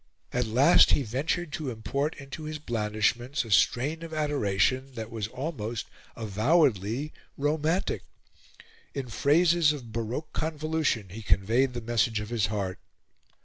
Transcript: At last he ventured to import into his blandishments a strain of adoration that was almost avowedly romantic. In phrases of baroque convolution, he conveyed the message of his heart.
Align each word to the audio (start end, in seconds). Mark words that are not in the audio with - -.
At 0.33 0.47
last 0.47 0.93
he 0.93 1.03
ventured 1.03 1.51
to 1.51 1.69
import 1.69 2.15
into 2.17 2.45
his 2.45 2.57
blandishments 2.57 3.45
a 3.45 3.51
strain 3.51 4.01
of 4.01 4.15
adoration 4.15 4.93
that 4.95 5.11
was 5.11 5.27
almost 5.27 5.85
avowedly 6.15 7.13
romantic. 7.37 8.01
In 8.95 9.09
phrases 9.09 9.71
of 9.73 9.91
baroque 9.91 10.33
convolution, 10.33 11.09
he 11.09 11.21
conveyed 11.21 11.73
the 11.73 11.81
message 11.81 12.19
of 12.19 12.29
his 12.29 12.47
heart. 12.47 12.79